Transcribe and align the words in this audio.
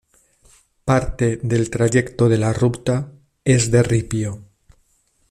Parte 0.83 1.37
del 1.43 1.69
trayecto 1.69 2.27
de 2.27 2.39
la 2.39 2.53
ruta 2.53 3.11
es 3.45 3.69
de 3.69 3.83
ripio. 3.83 4.43